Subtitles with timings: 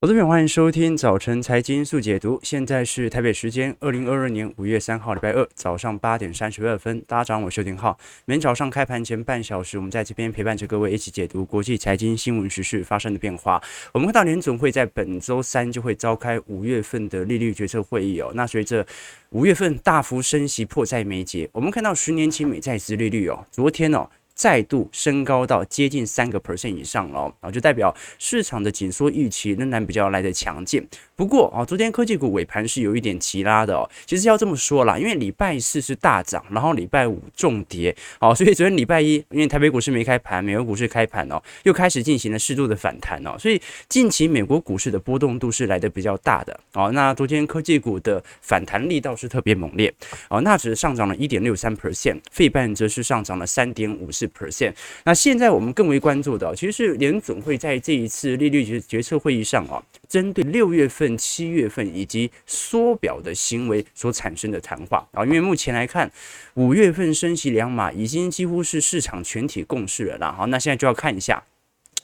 [0.00, 2.38] 好，这边欢迎收听早晨财经速解读。
[2.44, 7.02] 现在是台北时间二零二二年五月三号，礼拜二早上八点三十二分。
[7.04, 7.98] 大家早上好，我是邱廷浩。
[8.24, 13.60] 每天早上开盘前半小时，我们在这边陪伴着各位一起解读国际财经新闻时事发生的变化。
[13.92, 18.30] 我们看到联准会在本周三就会召开五月份的利率决策会议哦。
[18.36, 18.86] 那随着
[19.30, 24.08] 五月份大幅升息迫在眉睫，我们看到十年期美债殖利率哦，昨天哦。
[24.38, 30.86] 再度升高到接近三个 percent 以上了，啊，就代表市场的紧缩预期仍然比较来得强劲。
[31.16, 33.90] 不过啊，昨天科技股尾盘是有一点急拉的哦。
[34.06, 46.60] 其实要这么说啦，因为礼拜四是大涨，然后礼拜五重跌，好，所以昨天礼拜一，因为台北股市没开盘，美国股市开盘哦，又开始进行了适度的反弹哦，所以近期美国股市的波动度是来的比较大的。
[46.74, 49.92] 哦，那昨天科技股的反弹力道是特别猛烈，
[50.30, 54.72] 哦，纳指上涨了一点六三 percent，费半则是上涨了三点五四 percent。
[55.04, 61.18] 那现在我们更为关注的，其实是联总会在这一次利率决决策会议上啊，针对六月份。
[61.18, 66.10] 七月份以及缩表的行为所产生的谈话啊，因为目前来看，
[66.54, 70.32] 五月份升息两码已经几乎是市场全体共识了啦。
[70.32, 71.42] 好，那现在就要看一下，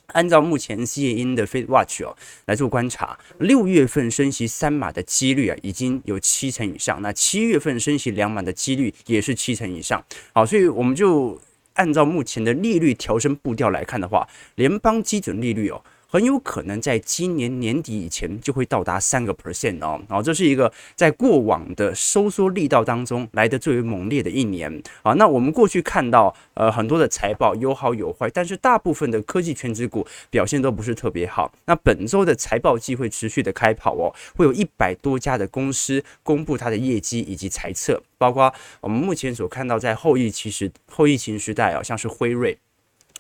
[0.09, 2.15] 按照目前 CNN 的 Fed Watch 哦
[2.47, 10.05] 来做观察，六月份升息三码的几率啊已经有七成以上，那七月份升息两码的几率也是七成以上。
[10.33, 11.41] 好，所以我们就
[11.75, 15.85] 按照目前的利率调升步调来看的话，联邦基准利率哦。
[16.15, 25.13] 很有可能在今年年底以前就会到达三个 percent 哦，然后这是一个在过往的收缩力道当中来得最为猛烈的一年啊。
[25.15, 31.53] 那我们过去看到呃很多的财报有好有坏，但是大部分的科技全职股表现都不是特别好。
[31.65, 42.57] 那本周的财报季会持续的开跑哦，会有一百多家的公司公布它的业绩以及财测，包括我们目前所看到在后疫情时后疫情时代啊，像是辉瑞、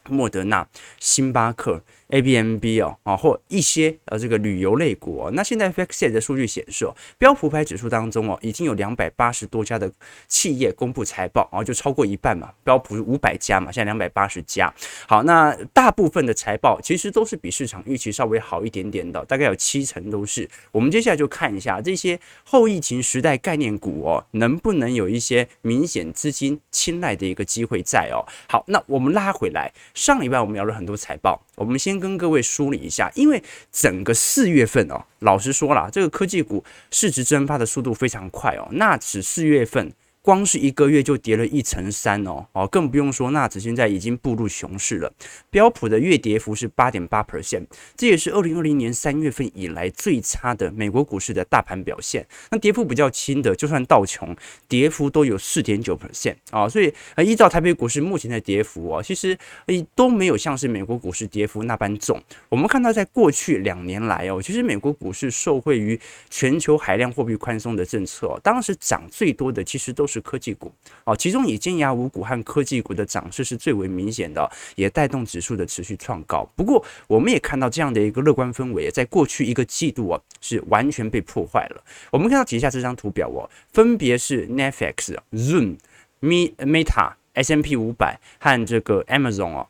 [0.08, 0.68] 莫德纳、
[1.00, 1.82] 星巴克。
[2.08, 9.90] A B M B 哦啊，或一些呃这个旅游类股哦，那现在 FactSet 的数据显示哦，标普牌指数当中哦，已经有两百八十多家的
[10.28, 14.72] 企业公布财报，然后就超过一半嘛，标普五百家嘛，现在两百八十家。
[15.08, 20.48] 好，那大部分的财报其实都是比市场预期稍微好一点点的，大概有七成都是。
[20.72, 28.24] 我们接下来就看一下这些后疫情时代概念股哦，能不能有一些明显资金青睐的一个机会在哦。
[28.48, 39.92] 好，那我们拉回来，上礼拜我们聊了很多财报，我们先跟各位梳理一下，因为整个四月份哦，老实说了，这个科技股市值蒸发的速度非常快哦，那指四月份。
[40.24, 45.12] 光是一个月就跌了一成三哦，哦，更不用说纳指现在已经步入熊市了。
[45.50, 52.26] 标普的月跌幅是八点八 percent，这也是二零二零年三月份以来最差的美国股市的大盘表现。
[52.50, 54.34] 那跌幅比较轻的，就算道琼
[54.66, 59.36] 跌幅都有四点九 percent 啊，所以呃，依照台北股市目前的跌幅哦，其实
[59.66, 62.18] 呃都没有像是美国股市跌幅那般重。
[62.48, 70.13] 我们看到在过去两年来哦，其实美国股市受惠于全球海量货币宽松的政策，当时涨最多的其实都是。
[70.14, 76.48] 是科技股哦，其中以尖牙五股和科技股的涨势是最为明显的，也带动指数的持续创高。
[76.54, 81.84] 不过，我们也看到这样的一个乐观氛围，在过去一个季度啊，是完全被破坏了。
[82.12, 85.78] 我们看到底下这张图表哦，分别是 Netflix、Zoom、
[86.20, 89.66] Meta、S&P 五百和这个 Amazon 哦。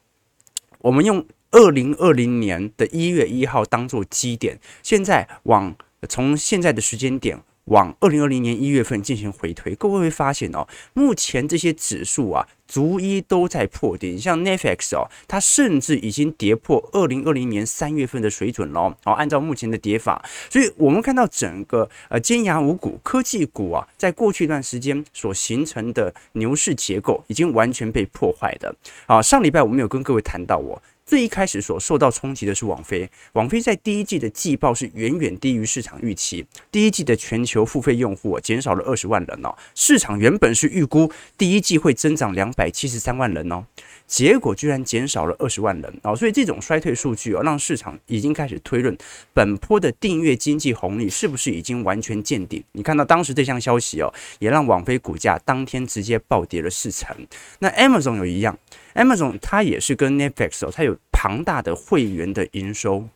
[0.80, 5.74] 我们用二零二零年的一月一号当做基点，现在往
[6.06, 7.40] 从现在的时间点。
[7.66, 14.18] 往二零二零年一月份进行回推，各位会发现哦，目前这些指数啊，逐一都在破顶。
[14.18, 18.94] 像 Netflix 哦，它甚至已经跌破二零二零年三月份的水准了。
[19.04, 28.74] 哦，按照目前的跌法，所以我们看到整个呃尖牙五股科技股啊，在过去一段时间所形成的牛市结构，已经完全被破坏的。
[29.06, 30.82] 啊，上礼拜我们有跟各位谈到我。
[31.06, 43.62] 最一开始所受到冲击的是网飞，网飞在第一季的季报是远远低于市场预期，第一季的全球付费用户减少了二十万人哦，市场原本是预估第一季会增长两百七十三万人哦，
[44.06, 48.96] 结果居然减少了二十万人哦，所以这种衰退数据哦，让市场已经开始推论
[49.34, 52.64] 本波的订阅经济红利是不是已经完全见顶？
[52.72, 57.14] 你看到当时这项消息哦，也让网飞股价当天直接暴跌了四成。
[57.58, 58.58] 那 Amazon 有一样。
[58.94, 63.08] Amazon 它也是跟 Netflix 哦，它有庞大的会员的营收，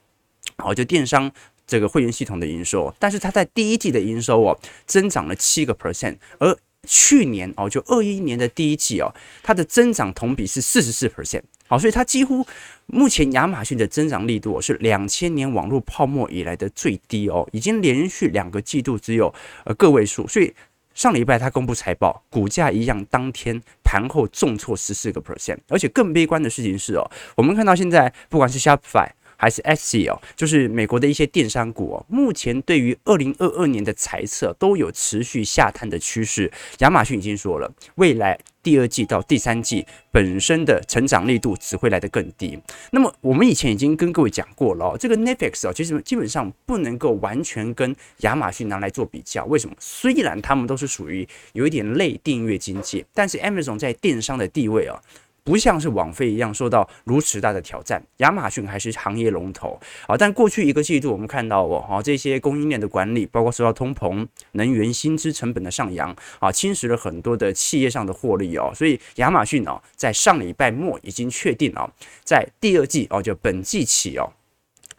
[0.57, 1.31] 哦，就电商
[1.67, 12.45] 这个会员系统的营收，但是它在第一季的营收哦，增长了七个 percent，而去年哦，就二一年的第一季哦，它的增长同比是四十四 percent，好，所以它几乎
[12.87, 19.33] 目前亚马逊的增长力度是两千年网络泡沫以来的最低哦，已经连续两个季度只有
[19.65, 20.53] 呃个位数，所以。
[20.99, 36.51] 上礼拜他公布财报，股价一样，当天盘后重挫十四个 percent，而且更悲观的事情是哦，我们看到现在不管是 Shopify 还是 Etsy 哦，就是美国的一些电商股哦，目前对于二零二二年的财测都有持续下探的趋势。
[36.81, 42.59] 亚马逊已经说了，未来第二季到第三季本身的成长力度只会来得更低。
[42.91, 49.45] 那么我们以前已经跟各位讲过了，这个 Netflix 哦，其实基本上不能够完全跟亚马逊拿来做比较。
[49.45, 49.77] 为什么？
[49.79, 55.01] 虽然他们都是属于有一点类订阅经济，但是 Amazon 在电商的地位啊。
[55.49, 60.15] 不像是网飞一样受到如此大的挑战，亚马逊还是行业龙头啊。
[60.15, 68.71] 但过去一个季度，我们看到哦，哈，这些供应链的管理，包括受到通膨、能源、薪资成本的上扬啊，侵蚀了很多的企业上的获利哦。
[68.75, 71.91] 所以亚马逊哦，在上礼拜末已经确定哦，
[72.23, 74.31] 在第二季哦，就本季起哦，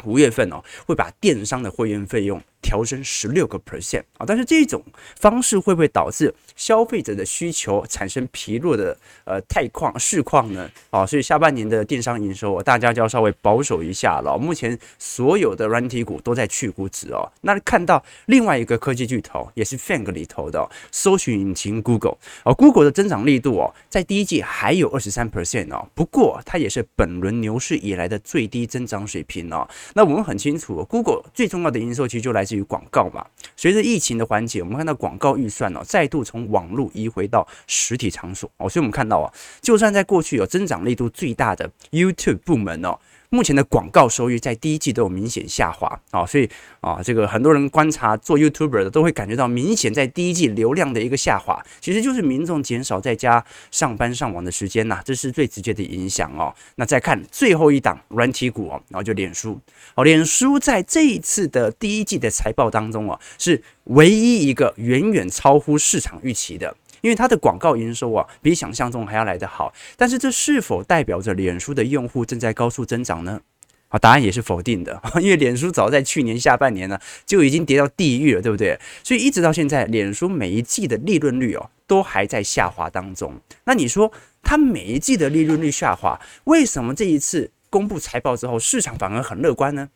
[0.05, 2.41] 五月份哦，会把电商的会员费用。
[2.61, 4.83] 调升十六个 percent 啊，但是这种
[5.19, 10.69] 方式会不会导致消费者的需求产生疲弱的呃态况市况呢？
[10.89, 14.37] 啊，所以下半年的电商营收，大家就要稍微保守一下了。
[14.37, 17.31] 目前所有的软体股都在去估值哦。
[17.41, 29.67] 那看到另外一个科技巨头，也是 FANG 里头的搜寻引擎 Google 哦，Google 的增长力度哦，在第一季还有二十三 percent 哦，不过它也是本轮牛市以来的最低增长水平哦。
[29.93, 33.23] 那我们很清楚，Google 最重要的营收其实就来至于广告嘛，
[33.55, 39.31] 随着疫情的缓解，我们看到广告预算呢，再度从网络移回到实体场所哦，所以我们看到啊，
[39.61, 42.97] 就算在过去有增长力度最大的 YouTube 部门哦。
[43.31, 46.49] 目前的广告收益在第一季都有明显下滑啊，所以
[46.81, 56.51] 啊，这个很多人观察做 YouTuber 的都会感觉到明显在第一季流量的一个下滑，其实就是民众减少在家上班上网的时间呐，这是最直接的影响哦。
[56.75, 59.59] 那再看最后一档软体股哦，然后就脸书
[59.93, 66.75] 哦，脸书在这一次的第一季的财报当中哦，是唯一一个远远超乎市场预期的。
[67.01, 73.41] 因为它的广告营收啊，比想象中还要来得好，但是这是否代表着脸书的用户正在高速增长呢？
[73.89, 78.79] 啊，答案也是否定的， 因为脸书早在去年下半年呢就已经跌到地狱了，对不对？
[79.03, 83.33] 所以一直到现在，脸书每一季的利润率哦都还在下滑当中。
[83.63, 84.11] 那你说
[84.43, 89.89] 它每一季的利润率下滑，为什么这一次公布财报之后，市场反而很乐观呢？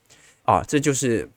[0.44, 1.30] 啊，这就是。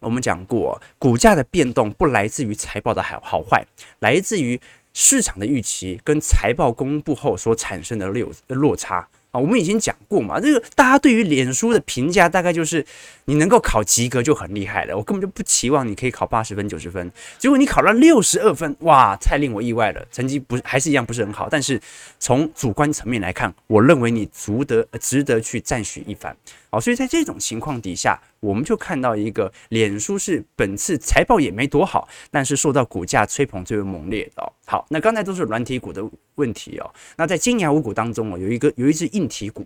[0.00, 3.64] 我们讲过，股价的变动不来自于财报的好好坏，
[4.00, 4.60] 来自于
[4.94, 9.06] 市场的预期跟财报公布后所产生的落落差。
[9.30, 12.86] 啊，我们已经讲过嘛，这个大家对于脸书的评价大概就是
[13.24, 21.80] 你能够考及格就很厉害了，我根本就不期望你可以考八十分、九十分，结果你考了六十二分，哇，太令我意外了，成绩不还是一样不是很好，但是
[22.20, 26.36] 从主观层面来看，我认为你足得值得去赞许一番。
[26.74, 34.52] 好，所以在这种情况底下，我们就看到一个脸书是本次财报也没多好，但是受到股价吹捧最为猛烈的。
[34.66, 36.04] 好，那刚才都是软体股的
[36.34, 36.90] 问题哦。
[37.16, 39.64] 那在尖牙五股当中哦，有一个有一只硬体股，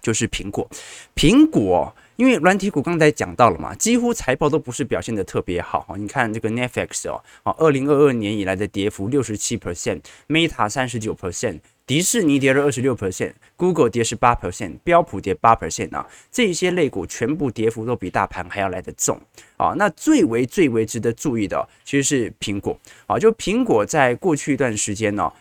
[0.00, 0.66] 就是苹果。
[1.14, 5.94] 苹果因为软体股刚才讲到了嘛，几乎财报都不是表现的特别好。
[5.98, 19.20] 你看这个 Netflix 哦，啊，二零二二年以来的跌幅六十七 percent，Meta 三十九 percent，迪士尼跌了二十六 percent，Google 跌十八 percent，标普跌八 percent 啊，这些类股全部跌幅都比大盘还要来得重
[19.56, 19.74] 啊。
[19.76, 25.32] 那最为最为值得注意的，其实是苹果啊，就苹果在过去一段时间呢。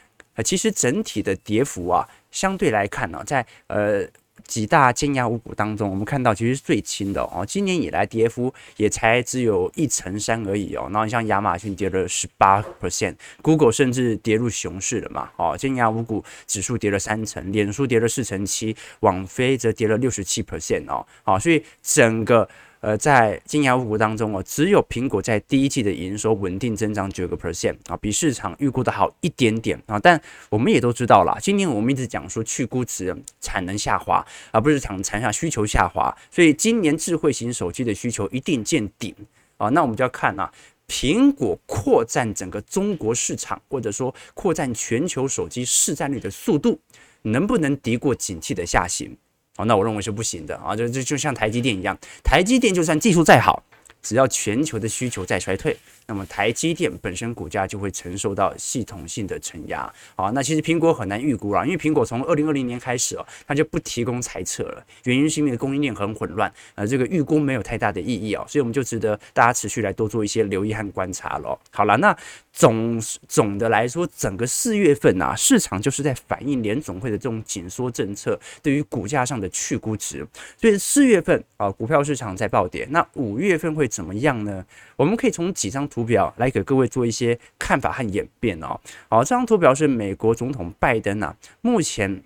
[0.45, 4.03] 其实整体的跌幅啊，相对来看呢，在呃
[4.51, 7.45] 几大尖牙五股当中，我们看到其实是最轻的哦。
[7.47, 10.89] 今年以来跌幅也才只有一成三而已哦。
[10.91, 15.29] 然后像亚马逊跌了十八 percent，Google 甚至跌入熊市了嘛。
[15.37, 21.07] 哦，尖牙五股指数跌了三成，脸书跌了四成七，网飞则跌了六十七 percent 哦。
[21.23, 22.49] 好，所以整个。
[22.81, 29.99] 呃，在金牙五股当中哦，只有苹果在第一季的营收稳定增长九个 percent 啊，比市场预估的好一点点啊。
[29.99, 30.19] 但
[30.49, 39.15] 我们也都知道了，今年我们一直讲说去估值，产能下滑，而不是讲产下需求下滑，所以今年智慧型手机的需求一定见顶
[39.57, 39.69] 啊。
[39.69, 40.51] 那我们就要看啊，
[40.87, 46.79] 苹果扩占整个中国市场，或者说扩占全球手机市占率的速度，
[47.21, 49.15] 能不能敌过景气的下行？
[49.57, 53.63] 哦，那我认为是不行的啊，就就就像台积电一样，台积电就算技术再好，
[54.01, 55.75] 只要全球的需求在衰退。
[56.07, 71.57] 那么台积电本身股价就会承受到系统性的承压，好，那其实苹果很难预估了，因为苹果从二零二零年开始哦，它就不提供财测了，原因是因为供应链很混乱，呃，这个预估没有太大的意义哦，所以我们就值得大家持续来多做一些留意和观察喽。
[71.71, 72.15] 好了，那
[72.51, 80.27] 总总的来说，整个四月份啊，市场就是在反映联总会的这种紧缩政策对于股价上的去估值，
[80.57, 84.65] 所以四月份啊，股票市场在暴跌，那五月份会怎么样呢？
[84.97, 88.79] 我们可以从几张图表来给各位做一些看法和演变哦。
[89.09, 92.23] 好，这张图表是美国总统拜登啊，目前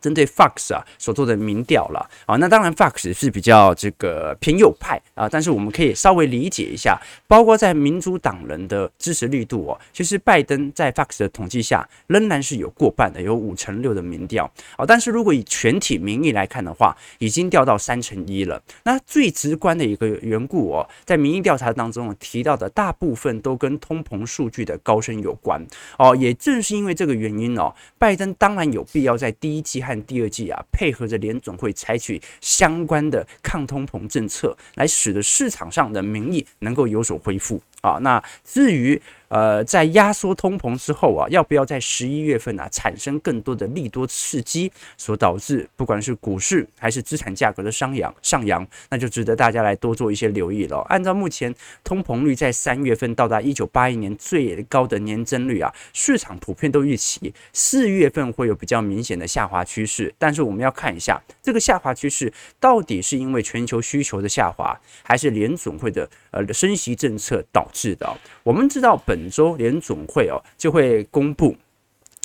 [0.00, 2.08] 针对 Fox 啊所做的民调了。
[2.26, 14.50] 啊，那当然 Fox 是比较这个偏右派啊，但是我们可以稍微理解一下，包括在民主党人的支持力度哦，其实拜登在 Fox 的统计下仍然是有过半的，有五成六的民调。
[14.76, 18.62] 啊，但是如果以全体民意来看的话，已经掉到三成一了。
[18.84, 25.60] 那最直观的一个缘故哦，在民意调查当中提到的大部分都跟通膨数据的高升有关。
[25.98, 37.60] 哦，也正是因为这个原因哦，拜登当然有必要在第一季和第二季啊，配合着联总会采取相关的抗通膨政策，来使得市场上的民意能够有所恢复。
[37.82, 37.98] 啊。
[38.00, 50.78] 那至于，呃，在压缩通膨之后啊，要不要在十一月份啊产生更多的利多刺激，所导致不管是股市还是资产价格的上扬上扬，那就值得大家来多做一些留意了。
[50.88, 60.14] 按照目前通膨率在三月份到达一九八一年最高的年增率啊，市场普遍都预期四月份会有比较明显的下滑趋势。
[60.18, 68.14] 但是我们要看一下这个下滑趋势到底是因为全球需求的下滑，还是联总会的呃升息政策导致的。
[68.42, 69.22] 我们知道本。
[69.32, 71.56] 周联总会哦就会公布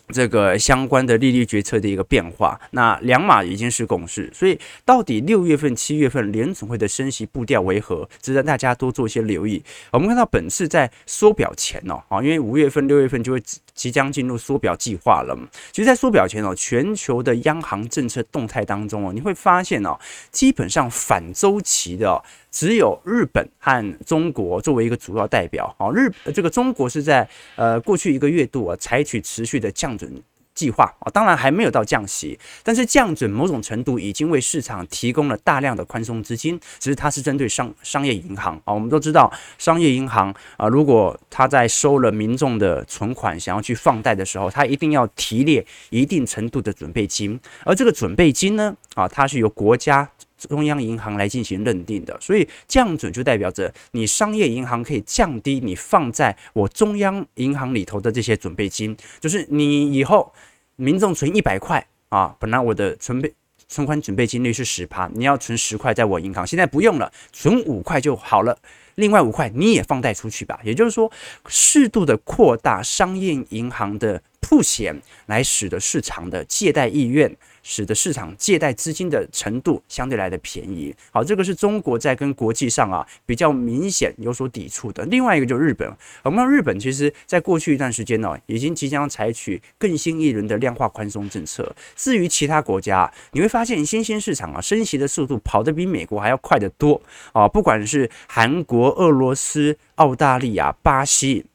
[0.09, 9.63] 这个相关的利率决策的一个变化，那两码已经是共识，所以到底六月份、七月份联总会的升息步调为何，值得大家多做一些留意。
[9.91, 13.41] 我们看到本次在缩表前哦，啊，因为五月份、六月份就会
[13.77, 15.37] 即将进入缩表计划了。
[15.71, 19.97] 其实，在缩表前哦，全球的央行政策动态当中哦，你会发现哦，
[20.31, 22.21] 基本上反周期的。
[22.49, 30.11] 只有日本和中国作为一个主要代表，哦，日这个中国是在呃过去一个月度啊采取持续的降准
[30.57, 50.09] 计划啊，当然还没有到降息，但是降准某种程度已经为市场提供了大量的宽松资金，只是它是针对商商业银行啊，我们都知道商业银行啊，如果它在收了民众的存款想要去放贷的时候，它一定要提列一定程度的准备金，而这个准备金呢啊，它是由国家。
[50.37, 60.31] 中央银行来进行认定的，所以降准就代表着你商业银行可以降低你放在我中央银行里头的这些准备金，就是你以后
[60.75, 63.33] 民众存一百块啊，本来我的存备
[63.67, 68.57] 存款准备金率是十趴，你要存十块在我银行，现在不用了，存五块就好了，
[68.95, 71.11] 另外五块你也放贷出去吧，也就是说
[71.47, 77.35] 适度的扩大商业银行的曝险，来使得市场的借贷意愿。
[77.69, 80.95] 使得市场借贷资金的程度相对来的便宜。
[81.11, 85.03] 好，这个是中国在跟国际上啊比较明显有所抵触的。
[85.07, 85.91] 另外一个就是日本，
[86.23, 91.75] 我们日本其实在过去一段时间呢，已经即将采取更新一轮的量化宽松政策。
[91.97, 97.01] 至于其他国家，你会发现新兴市场啊升息的速度跑得比美国还要快得多
[97.33, 101.45] 啊，不管是韩国、俄罗斯、澳大利亚、巴西。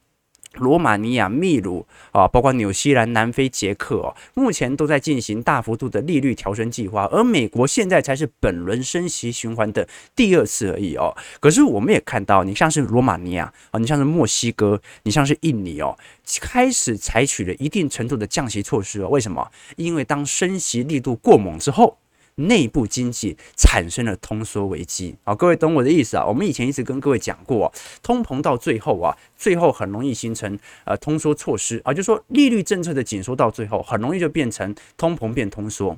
[0.54, 11.16] 罗马尼亚、秘鲁啊，包括纽西兰、南非、捷克哦，目前都在进行大幅度的利率调升计划，而美国现在才是本轮升息循环的第二次而已哦。
[11.40, 15.96] 可是我们也看到，你像是罗马尼亚啊，你像是墨西哥，你像是印尼哦，
[16.40, 19.08] 开始采取了一定程度的降息措施哦。
[19.08, 19.50] 为什么？
[19.76, 21.98] 因为当升息力度过猛之后。
[22.36, 26.24] 内部经济产生了通缩危机，好，各位懂我的意思啊？
[26.24, 27.72] 我们以前一直跟各位讲过，
[28.02, 31.80] 通膨到最后啊，最后很容易形成呃通缩措施。
[31.84, 35.96] 啊，就是说利率政策的紧缩到最后，很容易就变成通膨变通缩，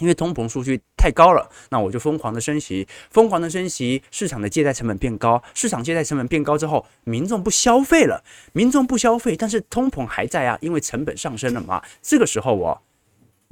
[0.00, 12.82] 因为通膨数据太高了，那我就疯狂的升息，疯狂的升息，市场的借贷成本变高，市场借贷成本变高之后，民众不消费了，民众不消费，但是通膨还在啊，因为成本上升了嘛，这个时候我、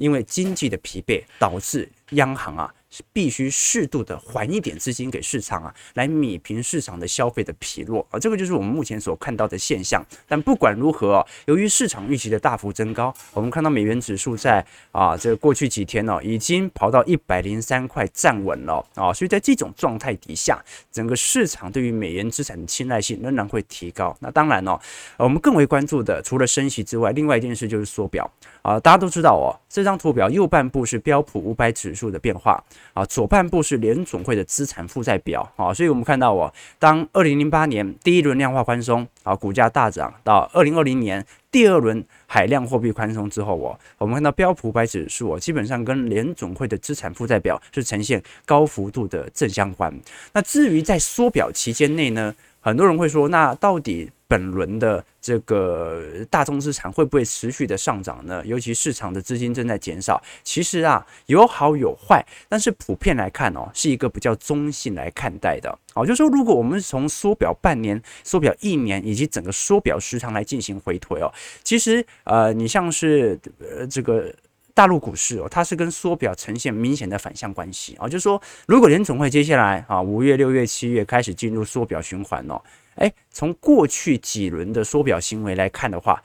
[0.00, 2.74] 因为经济的疲惫，导致央行啊
[3.12, 10.04] 必须适度的还一点资金给市场啊，来弭平市场的消费的疲弱啊，这个就是我们目前所看到的现象。
[10.26, 24.16] 但不管如何，由于市场预期的大幅增高，我们看到美元指数在啊这个过去几天呢，已经跑到一百零三块站稳了啊，所以在这种状态底下，整个市场对于美元资产的青睐性仍然会提高。
[24.20, 24.78] 那当然哦，
[25.16, 28.28] 我们更为关注的除了升息之外，另外一件事就是缩表。
[28.62, 32.62] 啊，大家都知道哦，这张图表右半部是标普五百指数的变化
[32.92, 49.92] 啊，左半部是联总会的资产负债表啊，所以我们看到哦，当二零零八年第一轮量化宽松啊，股价大涨到二零二零年第二轮海量货币宽松之后哦，我们看到标普五百指数哦，基本上跟联总会的资产负债表是呈现高幅度的正相关。
[50.32, 54.10] 那至于在缩表期间内呢，很多人会说，那到底？
[54.30, 56.00] 本轮的这个
[56.30, 58.40] 大宗资产会不会持续的上涨呢？
[58.46, 65.76] 尤其市场的资金正在减少，其实啊有好有坏，但是普遍来看哦，是一个比较中性来看待的。
[65.92, 74.32] 好，就是说如果我们从缩表半年、缩表一年以及整个缩表时长来进行回推哦，其实呃，你像是呃这个。
[74.80, 82.58] 大陆股市哦，它是跟缩表呈现明显的反向关系啊，就是说，如果联总会接下来啊五月、六月、七月开始进入缩表循环哦，
[82.94, 86.22] 哎，从过去几轮的缩表行为来看的话。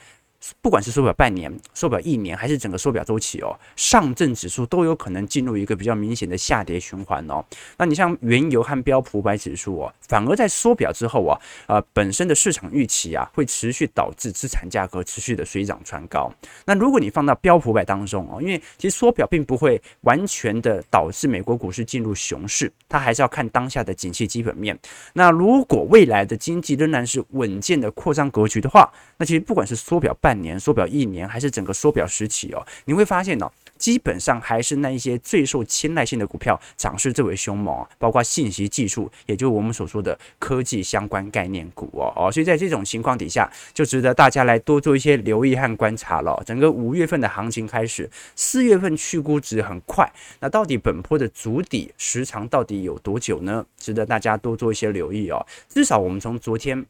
[0.62, 7.44] 不管是缩表半年、缩表一年，还是整个缩表周期哦，上证指数都有可能进入一个比较明显的下跌循环哦。
[7.78, 16.32] 那你像原油和标普五百指数哦，反而在缩表之后啊，呃，本身的市场预期啊，会持续导致资产价格持续的水涨船高。
[16.66, 24.78] 那如果你放到标普五百当中哦，因为其实缩表并不会完全的导致美国股市进入熊市，它还是要看当下的景气基本面。
[25.14, 46.42] 那如果未来的经济仍然是稳健的扩张格局的话，那其实不管是缩表半年、缩表一年，还是整个缩表时期哦，你会发现哦，基本上还是那一些最受青睐性的股票涨势最为凶猛，包括信息技术，也就是我们所说的科技相关概念股哦哦，所以在这种情况底下，就值得大家来多做一些留意和观察了。
[46.46, 53.66] 整个五月份的行情开始，四月份去估值很快，那到底本波的足底时长到底有多久呢？
[53.78, 55.46] 值得大家多做一些留意哦。
[55.70, 56.86] 至少我们从昨天。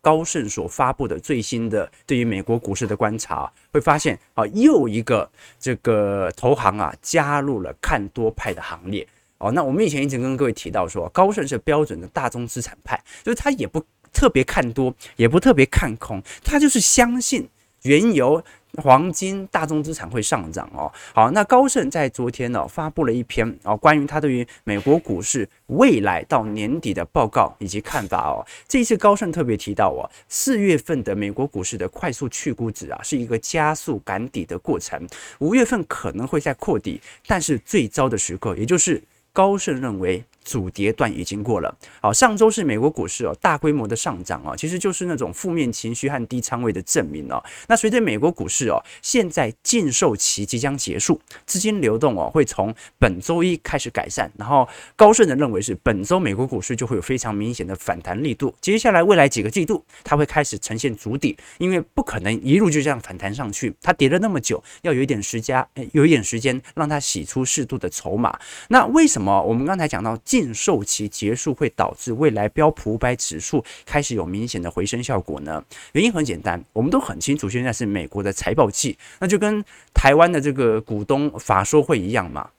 [0.00, 9.06] 高盛所发布的最新的对于美国股市的观察，会发现啊，又一个这个投行啊加入了看多派的行列
[9.38, 9.50] 哦。
[9.52, 17.48] 那我们以前一直跟各位提到说，高盛是标准的大宗资产派，就是他也不特别看多，也不特别看空，他就是相信
[17.82, 18.42] 原油。
[18.76, 20.92] 黄金、大宗资产会上涨哦。
[21.14, 28.44] 好，那高盛在昨天呢、哦、发布了一篇哦，关于他对于美国股市未来到年底的报告以及看法哦。
[28.68, 35.00] 这一次高盛特别提到哦，四月份的美国股市的快速去估值啊，是一个加速赶底的过程。
[35.38, 40.22] 五月份可能会再扩底，但是最糟的时刻，也就是高盛认为。
[40.48, 41.76] 主跌段已经过了。
[42.00, 47.42] 好，上周是美国股市哦大规模的上涨哦，其实就是那种负面情绪和低仓位的证明哦。
[47.68, 58.54] 那随着美国股市哦现在禁售期即将结束，资金流动哦会从本周一开始改善，然后高盛的认为是本周美国股市就会有非常明显的反弹力度。
[58.60, 68.38] 接下来未来几个季度，它会开始呈现筑底，因为不可能一路就这样反弹上去，它跌了那么久，要有一点时间，有一点时间让它洗出适度的筹码。
[68.68, 75.64] 那为什么我们刚才讲到禁禁售期结束会导致未来标普五百指数开始有明显的回升效果呢？
[75.94, 82.50] 原因很简单，我们都很清楚，现在是美国的财报季，那就跟台湾的这个股东法说会一样嘛。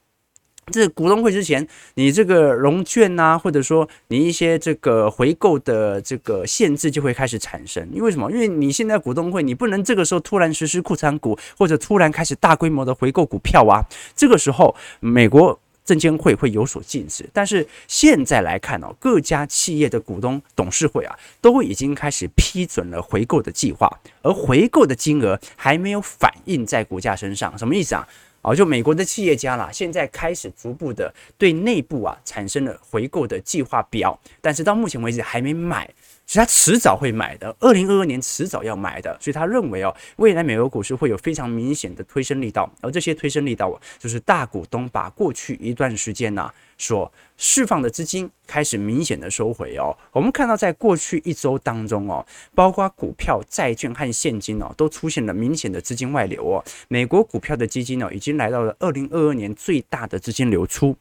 [0.73, 7.89] 这股东会之前，你这个融券呐，或者说你一些这个回购的这个限制就会开始产生。
[7.93, 8.29] 因为什么？
[8.29, 13.87] 因为你现在股东会，你不能这个时候突然实施库存股，或者突然开始大规模的回购股票啊。
[14.13, 15.57] 这个时候，美国。
[15.89, 28.07] 证监会会有所禁止，但是现在来看哦，各家企业的股东董事会啊，都已经开始批准了回购的计划，而回购的金额还没有反映在股价身上，什么意思啊？
[28.41, 35.89] 哦，就美国的企业家啦，现在开始逐步的对内部啊产生了回购的计划表，但是到目前为止还没买。
[36.29, 49.97] 所以他迟早会买的，二零二二年迟早要买的，所以他认为哦，未来美国股市会有非常明显的推升力道，而这些推升力道就是大股东把过去一段时间呐所释放的资金开始明显的收回哦。
[50.11, 56.63] 我们看到在过去一周当中哦，包括股票、债券和现金哦，都出现了明显的资金外流哦。
[56.89, 60.95] 美国股票的基金哦，已经来到了二零二二年最大的资金流出。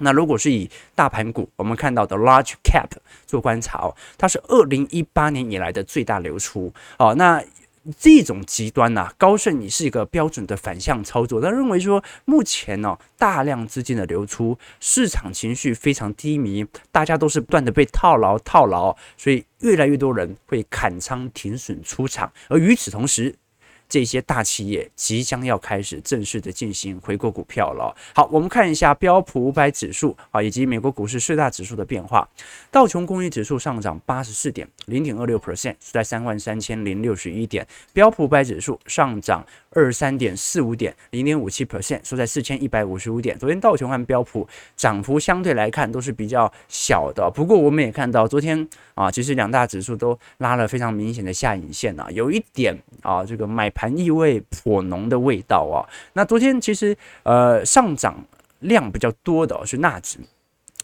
[0.00, 2.88] 那如果是以大盘股，我们看到的 large cap
[3.26, 7.14] 做观察哦，它是二零一八年以来的最大流出哦。
[7.14, 7.42] 那
[7.98, 23.34] 这种极端呐、高盛你是一个标准的反向操作，他认为说目前呢、大量资金的流出，市场情绪非常低迷，大家都是不断的被套牢套牢，所以越来越多人会砍仓停损出场，而与此同时。
[23.90, 27.92] 这些大企业即将要开始正式的进行回购股票了。
[28.14, 32.26] 好，我们看一下标普五百指数啊，以及美国股市四大指数的变化。
[32.70, 37.66] 道琼工业指数上涨八十四点，零点二六 percent，是在三万三千零六十一点。
[37.92, 43.36] 标普五百指数上涨二十三点四五点，零点五七 percent，收在四千一百五十五点。
[43.36, 53.68] 昨天道琼和标普涨幅相对来看都是比较小的，不过我们也看到昨天啊，其实两大指数都拉了非常明显的下影线啊，有一点啊，这个买。
[53.80, 58.22] 含异味颇浓的味道啊，那昨天其实呃上涨
[58.58, 60.18] 量比较多的是纳指，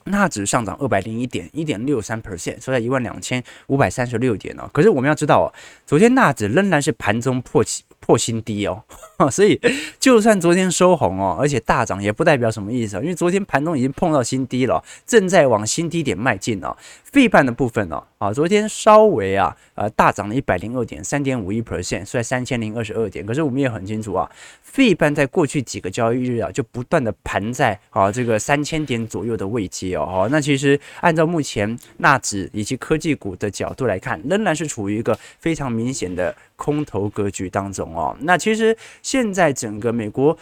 [0.04, 4.66] 纳指上涨二百零一点一点六三 percent，收在一万两千五百三十六点呢。
[4.72, 5.46] 可是我们要知道哦，
[5.84, 7.84] 昨天纳指仍然是盘中破起。
[8.06, 8.80] 破新低哦，
[9.30, 9.60] 所以
[9.98, 16.76] 就算昨天收红哦，而且大涨也不代表什么意思，因为昨天盘中已经碰到新低了，正在往新低点迈进哦。
[17.02, 23.24] 费半的部分哦，啊，昨天稍微啊，呃，大涨了一百零二点，三点五一 percent，在三千零二十二点。
[23.24, 24.30] 可是我们也很清楚啊，
[24.62, 30.28] 费半在过去几个交易日啊，就不断的盘在啊这个三千点左右的位阶哦。
[30.30, 38.16] 那其实按照目前纳指以及科技股的角度来看，仍然是处于一个非常明显的空头格局当中哦。
[38.20, 40.36] 那其实现在整个美国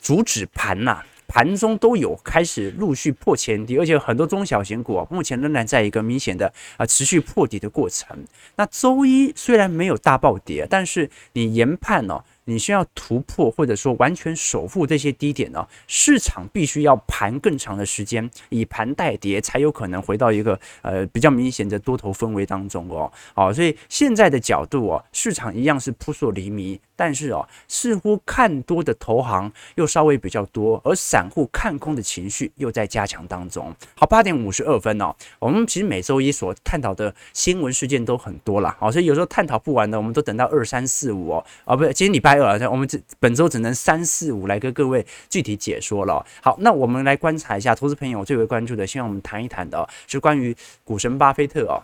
[0.00, 1.06] 主指盘呐、啊。
[1.32, 8.18] 盘中都有开始陆续破前低，而且很多中小型股啊，目前仍然在一个明显的啊持续破底的过程。
[8.56, 12.24] 那周一虽然没有大暴跌，但是你研判呢？
[12.44, 15.66] 你需要突破或者说完全守护这些低点呢？
[15.86, 23.10] 市场必须要盘更长的时间，以盘带跌，才有可能回到一个呃比较明显的多头氛围当中哦。
[23.34, 26.80] 好，所以现在的角度哦，市场一样是扑朔迷离。
[27.00, 33.74] 但是哦，似乎看多的投行又稍微比较多，而散户看空的情绪又在加强当中。
[33.96, 46.22] 好，八点五十二分哦，我们其实每周一所探讨的新闻事件都很多了，好，所以有时候探讨不完的，我们都等到二三四五哦，啊，不，今天礼拜二啊，我们这本周只能三四五来跟各位具体解说了。
[46.42, 51.80] 好，那我们来观察一下投资朋友最为关注的，希望我们谈一谈的哦，是关于股神巴菲特哦。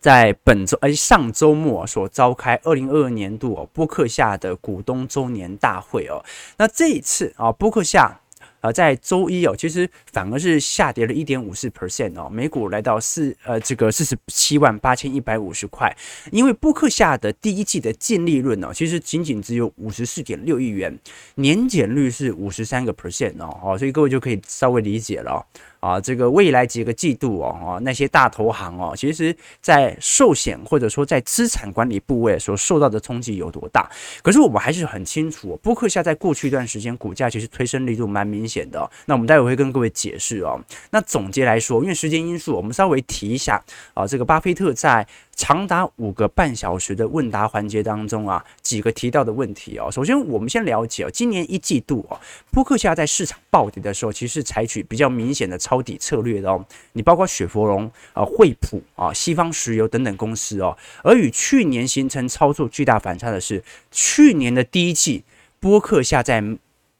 [0.00, 6.24] 在本周，哎，上周末所召开二零二二年度哦，波克夏的股东周年大会哦，
[6.56, 8.20] 那这一次啊，波克夏。
[8.62, 15.96] 呃，在周一哦，其实反而是下跌了一点五四 percent 哦，每股来到四呃这个四十七万八千一百五十块，
[16.30, 20.98] 因为波克夏的第一季的净利润哦，其实仅仅只有五十四点六亿元，
[21.36, 25.42] 年减率是五十三个 percent 哦，哦，所以各位就可以稍微理解了。
[25.80, 33.90] 啊，这个未来几个季度哦，那些大投行哦，其实在寿险或者说在资产管理部位所受到的冲击有多大？
[34.22, 38.88] 可是我们还是很清楚，波克夏在过去一段时间股价其实推升力度蛮明显的。
[39.06, 40.60] 那我们待会会跟各位解释哦。
[40.90, 43.62] 那总结来说，因为时间因素，我们稍微提一下
[43.94, 45.06] 啊，这个巴菲特在。
[45.40, 49.90] 长达五个半小时的问答环节当中啊，几个提到的问题哦。
[49.90, 56.62] 首先，我们先了解哦，今年一季度哦，波克夏在市场暴跌的时候，其实是采取比较明显的抄底策略的哦。
[56.92, 60.76] 你包括雪佛龙啊、惠普啊、西方石油等等公司哦。
[61.02, 65.24] 而与去年形成操作巨大反差的是，去年的第一季
[65.58, 66.44] 波克夏在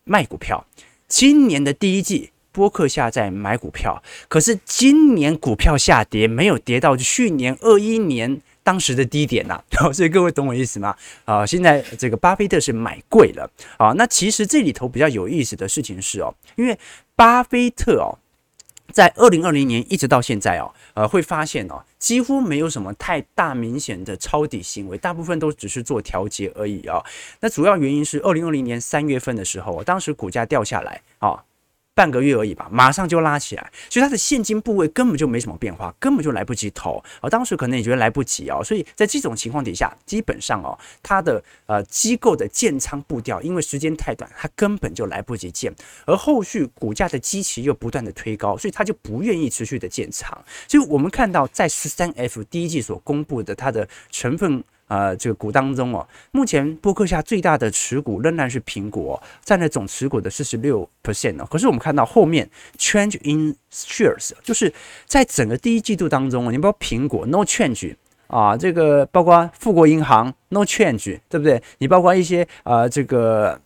[0.05, 0.65] 卖股票，
[1.07, 2.31] 今年的第一季。
[2.53, 10.95] 波克下在买股票，可是今年股票下跌，没有跌到去年二一年当时的低点呐、啊， 所以各位懂我意思吗？
[11.25, 13.93] 啊，现在这个巴菲特是买贵了啊。
[13.97, 16.79] 那其实这里头比较有意思的事情是哦，因为
[17.15, 18.19] 巴菲特哦，
[18.93, 27.03] 在二零二零年一直到现在哦，呃，会发现哦，几乎没有什么太大明显的抄底行为，大部分都只是做调节而已啊。
[27.41, 31.45] 那主要原因是二零二零年三月份的时候，当时股价掉下来啊。
[32.01, 37.05] 半个月而已吧，马上就拉起来，所以它的现金部位根本就没什么变化，根本就来不及投。
[37.21, 45.71] 而当时可能也觉得来不及哦，所以在这种情况底下，基本上哦，它的呃机构的建仓步调，因为时间太短，它根本就来不及建。
[46.07, 50.43] 而后续股价的基期又不断的推高，所以它就不愿意持续的建仓。
[50.67, 54.65] 所以我们看到在十三 F 第一季所公布的它的成分。
[54.91, 61.47] 呃，这个股当中哦，目前波克夏最大的持股仍然是苹果，占了总持股的四十六 percent 哦。
[61.49, 64.73] 可是我们看到后面 change in shares，就是
[65.07, 67.95] 在整个第一季度当中哦，你包括苹果 no change
[68.27, 71.63] 啊，这个包括富国银行 no change，对不对？
[71.79, 73.61] 你包括一些呃这个。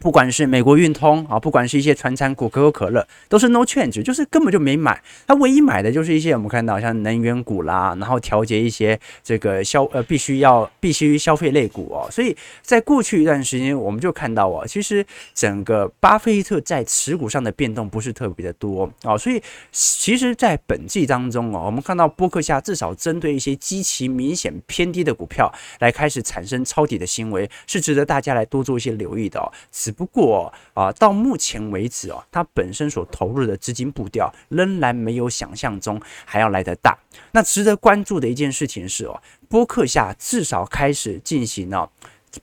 [0.00, 5.00] 不管是美国运通啊，不管是一些传产股，可口可乐都是 no change，就是根本就没买。
[5.26, 12.08] 他唯一买的就是一些我们看到像能源股啦，然后调节一些这个消呃必须要必须消费类股哦。
[12.10, 19.18] 所以在过去一段时间，我们就看到哦，其实整个巴菲特在持股上的变动不是特别的多哦。
[19.18, 29.52] 所以其实，在本季当中哦，我们看到波克夏至少针对一些基期明显偏低的股票来开始产生抄底的行为，是值得大家来多做一些留意的哦。
[29.90, 36.96] 只不过啊，到目前为止哦，它本身所投入的资金步调仍然没有想象中还要来得大。
[37.32, 41.90] 那值得关注的一件事情是哦，波克夏至少开始进行了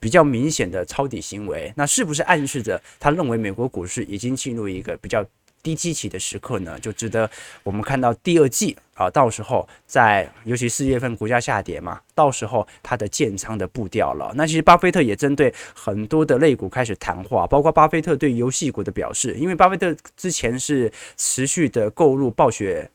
[0.01, 5.25] 比较明显的抄底行为，那是不是暗示着他认为美国股市已经进入一个比较
[5.61, 6.79] 低基期的时刻呢？
[6.79, 7.29] 就值得
[7.63, 8.77] 我们看到第二季。
[8.97, 14.33] 啊，到时候在尤其四月份股价下跌嘛，到时候它的建仓的步调了。
[14.33, 22.89] 那其实巴菲特也针对很多的类股开始谈话，包括巴菲特对游戏股的表示，因为巴菲特之前是持续的购入暴雪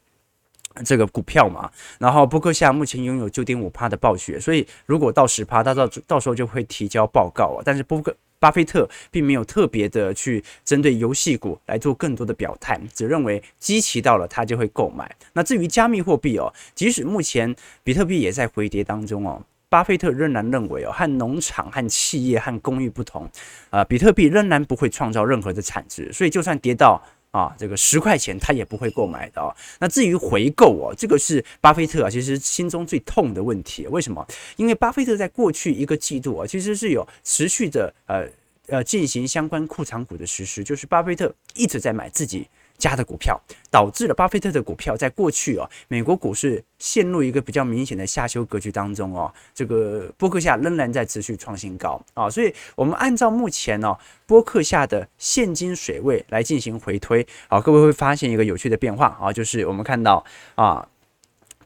[0.85, 1.71] 这个股票嘛，
[2.01, 7.63] 然后波克夏目前拥有九点五趴的暴雪，所以如果到十趴，他到到时候就会提交报告啊。
[7.65, 15.09] 但是波克巴菲特并没有特别的去针对游戏股来做更多的表态，只认为基期到了他就会购买。
[15.33, 23.31] 那至于加密货币哦，即使目前比特币也在回跌当中哦，巴菲特仍然认为哦，和农场、和企业、和公寓不同，
[23.71, 27.01] 啊，比特币仍然不会创造任何的产值，所以就算跌到。
[27.33, 29.57] 啊，这个十块钱他也不会购买的。
[29.81, 33.87] 那至于回购哦，这个是巴菲特啊，其实心中最痛的问题。
[33.89, 34.25] 为什么？
[34.57, 38.29] 因为巴菲特在过去一个季度啊，其实是有持续的呃
[38.69, 42.47] 呃进行相关库藏股的实施，就是巴菲特一直在买自己。
[42.79, 49.33] 家的股票导致了巴菲特的股票在过去哦，美国股市陷入一个比较明显的下修格局当中哦。
[49.55, 60.25] 这个波克夏仍然在持续创新高啊，所以我们按照目前哦波克夏的现金水位来进行回推啊，各位会发现一个有趣的变化啊，就是我们看到
[60.57, 60.89] 啊，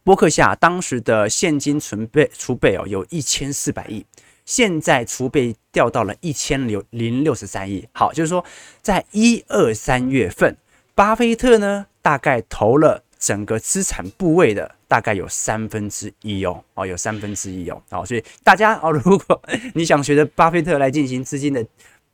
[0.04, 4.04] 波克夏当时的现金存备储备哦有一千四百亿，
[4.44, 7.88] 现在储备掉到了一千零六十三亿。
[7.92, 8.44] 好，就是说
[8.82, 10.54] 在一二三月份。
[10.96, 19.42] 巴菲特呢，大概投了整个资产部位的大概有三分之一哦，哦，有三分之一哦，哦，所以大家哦，如果
[19.74, 21.62] 你想学着巴菲特来进行资金的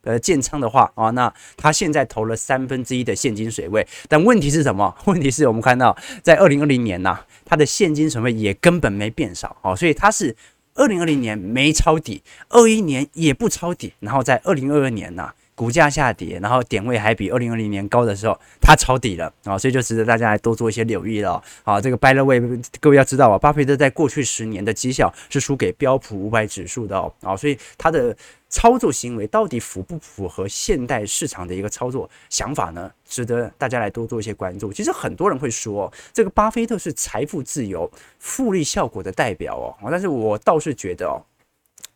[0.03, 4.92] 呃建仓的话啊，那他现在投了三分之一的现金水位，但问题是什么？
[5.07, 9.57] 问题是我们看到在二零二零年呐、啊，他的现金水位也根本没变少。
[9.62, 10.35] 哦，所以他是
[10.75, 21.81] 二零二零年没抄底，二一年也不抄底，然后在二零二二年呐、股价下跌，然后点位还比二零二零年高的时候，它抄底了啊，所以就值得大家来多做一些留意了啊。
[21.81, 22.40] 这个 by the way，
[22.81, 28.16] 各位要知道啊，巴菲特在过去十年的绩效是输给标普五百指数的哦啊，所以他的
[28.48, 32.90] 操作行为到底符不符合现代市场的一个操作想法呢？
[33.07, 34.72] 值得大家来多做一些关注。
[34.72, 41.22] 其实很多人会说，这个巴菲特是财富自由、复利效果的代表哦，但是我倒是觉得哦，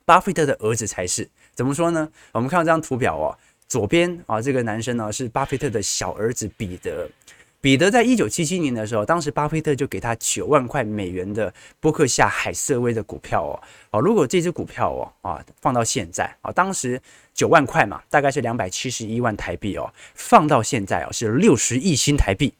[0.05, 1.29] 巴菲特的儿子才是。
[1.57, 2.07] 怎么说呢？
[2.33, 3.35] 我们看到这张图表哦。
[3.69, 7.09] 左边啊，这个男生呢是巴菲特的小儿子彼得。
[7.61, 13.61] 彼得在一九七七年的时候，当时巴菲特就给他九万块美元的波克夏海瑟威的股票哦。
[13.91, 17.01] 哦，如果这只股票哦啊放到现在啊，当时
[17.35, 22.55] 九万块嘛，大概是两百七十一万台币哦，放到现在哦是六十亿新台币。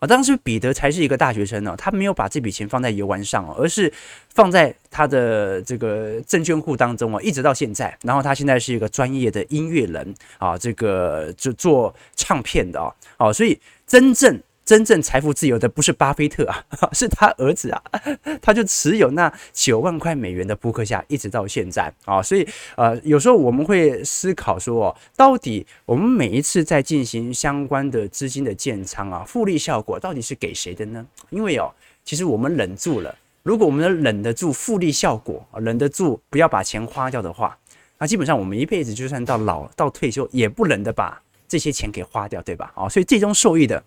[0.00, 3.92] 啊，当时彼得才是一个大学生呢，他没有把这笔钱放在游玩上哦，而是
[4.30, 7.96] 放在他的这个证券库当中啊，一直到现在。
[8.02, 12.80] 然后他现在是一个专业的音乐人啊，这个就做唱片的
[13.18, 14.40] 啊，所以真正。
[14.64, 17.82] 真正财富自由的不是巴菲特啊， 是他儿子啊，
[18.40, 22.22] 他就持有那九万块美元的扑克下，一直到现在啊。
[22.22, 22.46] 所以
[22.76, 31.04] 呃，有时候我们会思考说，到底我们每一次在进行相关的资金的建仓啊，复利效果到底是给谁的呢？
[31.30, 31.72] 因为哦，
[32.04, 37.58] 其实我们忍住了，如果我们能忍得住复利效果，忍得住不要把钱花掉的话，
[37.98, 42.72] 那基本上我们一辈子就算到老到退休，也不忍得把这些钱给花掉，对吧？
[42.76, 43.82] 啊，所以最终受益的。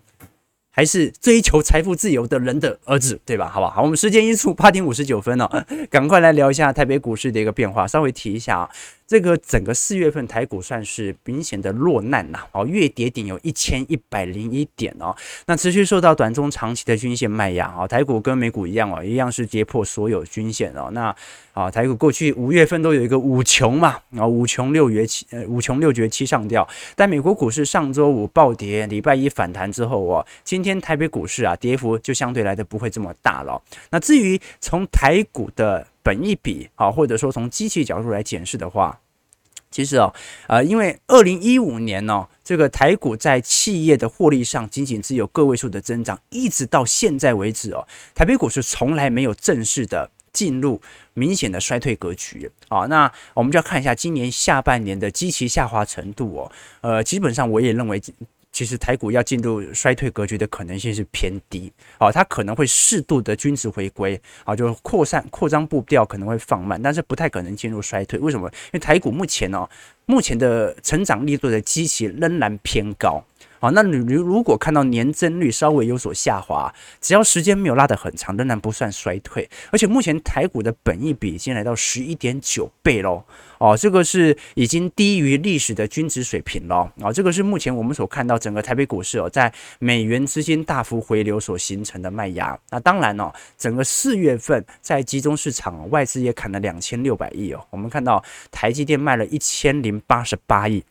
[0.76, 3.48] 还是追求财富自由的人的儿子，对吧？
[3.48, 3.80] 好不好？
[3.82, 8.70] 我们时间因素八点五十九分了， 赶快来聊一下台北股市的一个变化，稍微提一下啊。
[9.06, 15.14] 这个整个四月份台股算是明显的落难呐，哦，月跌点有一千一百零一点哦，
[15.46, 21.14] 那持续受到短中长期的均线卖压啊，台股跟美股一样哦，一样是跌破所有均线哦，那
[21.52, 33.62] 啊，台股过去五月份都有一个五穷嘛，啊，五穷六绝七，呃，五穷六绝七上吊，但美国股市上周五暴跌，礼拜一反弹之后哦，今天台北股市啊，跌幅就相对来的不会这么大了。
[33.90, 39.00] 那至于从台股的本一比啊，或者说从机器角度来检视的话，
[39.70, 40.14] 其实哦，
[40.46, 50.80] 呃，因为二零一五年呢，这个台股在企业的获利上仅仅只有个位数的增长，一直到现在为止哦，台北股市从来没有正式的进入
[51.14, 52.86] 明显的衰退格局啊。
[52.86, 58.00] 那我们就要看一下今年下半年的基期下滑程度哦，呃，基本上我也认为。
[58.54, 68.16] 其实台股要进入衰退格局的可能性是偏低，啊，它可能会适度的均值回归，啊，就扩散扩张步调可能会放慢，但是不太可能进入衰退。
[68.20, 68.48] 为什么？
[68.66, 69.68] 因为台股目前呢，
[70.06, 73.24] 目前的成长力度的基期仍然偏高。
[73.64, 79.48] 好，那你如如果看到年增率稍微有所下滑，只要时间没有拉得很长，仍然不算衰退。
[79.70, 83.24] 而且目前台股的本益比已经来到十一点九倍喽，
[83.56, 86.92] 哦，这个是已经低于历史的均值水平了。
[87.00, 92.58] 啊，这个是目前我们所看到整个台北股市哦，在美元资金大幅回流所形成的卖压。
[92.68, 100.84] 那当然哦，整个四月份在集中市场外资也砍了两千六百亿哦，我们看到台积电卖了一千零八十八亿。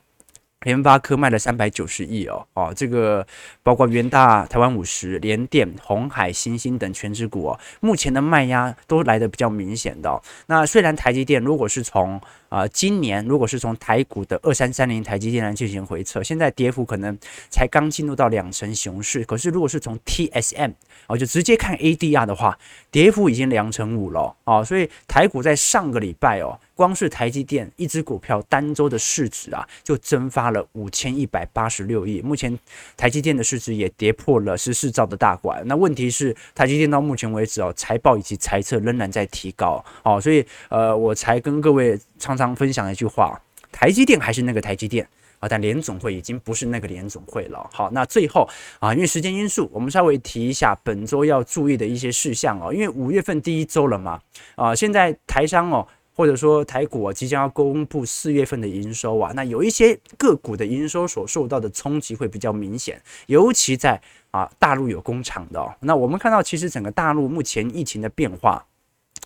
[0.63, 3.25] 联发科卖了三百九十亿哦，哦，这个
[3.61, 10.21] 包括元大、台湾五十、联电、红海、新星等全职股哦，目前的卖压都来的比较明显的。
[10.47, 12.19] 那虽然台积电如果是从
[12.53, 17.17] 啊、今年如果是从台股的二三三零台积电来进行回测，现在跌幅可能
[17.49, 19.23] 才刚进入到两成熊市。
[19.23, 20.71] 可是如果是从 TSM
[21.07, 22.55] 哦，就直接看 ADR 的话，
[22.91, 24.63] 跌幅已经两成五了哦。
[24.63, 32.21] 所以台股在上个礼拜哦，光是台积电一只股票单周的市值啊，就蒸发了五千一百八十六亿。
[32.21, 32.55] 目前
[32.95, 35.59] 台积电的市值也跌破了十四兆的大关。
[35.65, 40.21] 那问题是台积电到目前为止哦，财报以及财测仍然在提高哦。
[40.21, 42.53] 所以呃，我才跟各位常常。
[42.55, 45.07] 分享一句话，台积电还是那个台积电
[45.39, 47.69] 啊，但联总会已经不是那个联总会了。
[47.73, 48.47] 好，那最后
[48.79, 52.71] 啊，因为时间因素，我们稍微提一下本周要注意的一些事项哦。
[52.71, 54.19] 因为五月份第一周了嘛，
[54.55, 63.99] 啊，现在台商哦，或者说台股即将要公布四月份的营收啊，那有一些个股的营收所受到的冲击会比较明显，尤其在
[64.31, 65.75] 啊大陆有工厂的。
[65.79, 68.63] 那我们看到，其实整个大陆目前疫情的变化，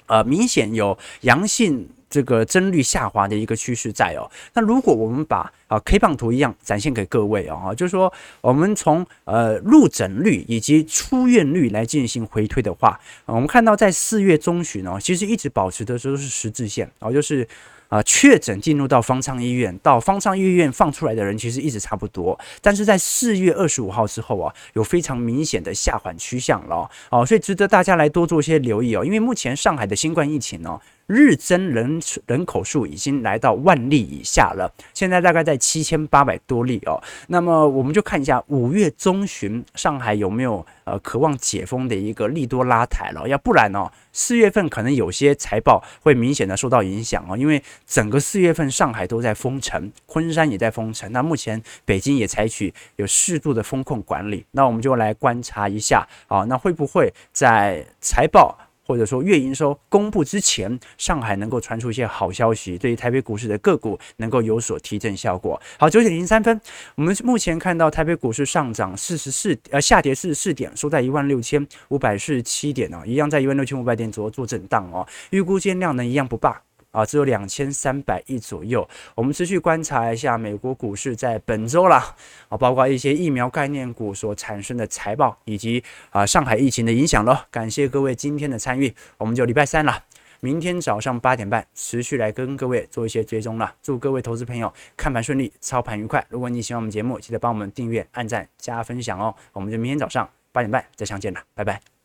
[0.08, 1.88] 呃，明显有阳性。
[2.10, 17.46] 这个增率下滑的一个趋势在哦，那如果我们把啊 K 棒图一样展现给各位哦，就是说我们从呃入诊率以及出院率来进行回推的话，我们看到在四月中旬哦，其实一直保持的都是十字线哦，就是。
[17.90, 43.90] 啊，确诊进入到方舱医院，到方舱医院放出来的人其实一直差不多，但是在四月二十五号之后啊，有非常明显的下缓趋向了哦，所以值得大家来多做一些留意哦，因为目前上海的新冠疫情呢，日增人人口数已经来到万例以下了，现在大概在七千八百多例哦，那么我们就看一下五月中旬上海有没有呃渴望解封的一个利多拉抬了，要不然哦。
[44.12, 58.58] 四月份可能有些财报会明显的受到影响哦，因为整个四月份上海都在封城，昆山也在封城，那目前北京也采取有适度的风控管理，那我们就来观察一下啊，那会不会在财报？
[58.88, 65.62] 或者说月营收公布之前，上海能够传出一些好消息，对于台北股市的个股能够有所提振效果。
[65.78, 66.60] 好，九点零三分，
[66.96, 76.62] 我们目前看到台北股市上涨四十四，呃，下跌四十四点，收在一万六千五百四十七点哦，一样在一万六千五百点左右做震荡哦，预估见量能一样不大。
[76.98, 78.88] 啊，只有两千三百亿左右。
[79.14, 82.16] 我们持续观察一下美国股市在本周啦，
[82.50, 87.38] 啊，包括一些疫苗概念股所产生的财报，以及啊上海疫情的影响喽。
[87.52, 90.04] 感谢各位今天的参与，我们就礼拜三了，
[90.40, 93.76] 明天早上八点半持续来跟各位做一些追踪了。
[93.84, 96.26] 祝各位投资朋友看盘顺利，操盘愉快。
[96.30, 99.36] 如果你喜欢我们节目，记得帮我们订阅、按赞、加分享哦。
[99.54, 101.97] 我们就明天早上八点半再相见了，拜拜。